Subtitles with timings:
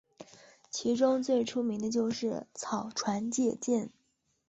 [0.71, 3.91] 其中最出名的就是草船借箭。